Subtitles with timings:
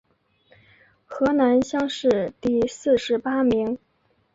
[1.05, 3.77] 河南乡试第四十八名。